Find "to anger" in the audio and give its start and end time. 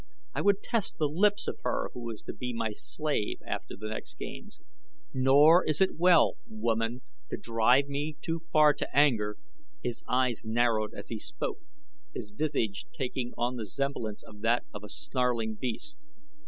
8.73-9.37